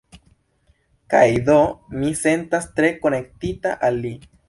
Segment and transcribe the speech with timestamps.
[1.15, 1.59] Kaj do
[2.01, 4.17] mi sentas tre konektita al li.